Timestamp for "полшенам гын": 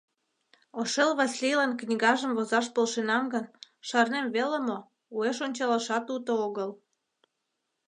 2.75-3.45